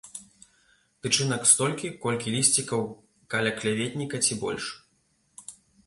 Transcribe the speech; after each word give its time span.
Тычынак 1.05 1.43
столькі, 1.51 1.93
колькі 2.07 2.35
лісцікаў 2.39 2.81
калякветніка 3.35 4.17
ці 4.25 4.43
больш. 4.45 4.65